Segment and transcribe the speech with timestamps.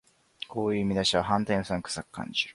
[0.47, 2.49] こういう見出しは反対にうさんくさく感じる